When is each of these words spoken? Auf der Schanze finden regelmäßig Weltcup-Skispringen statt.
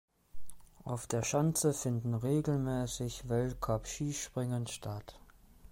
Auf 0.83 1.05
der 1.05 1.21
Schanze 1.21 1.75
finden 1.75 2.15
regelmäßig 2.15 3.29
Weltcup-Skispringen 3.29 4.65
statt. 4.65 5.19